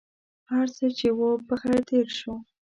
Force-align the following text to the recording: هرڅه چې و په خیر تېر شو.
هرڅه 0.51 0.87
چې 0.97 1.07
و 1.17 1.19
په 1.47 1.55
خیر 1.61 1.79
تېر 1.89 2.07
شو. 2.19 2.33